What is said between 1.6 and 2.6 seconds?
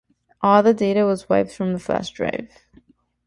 the flash drive.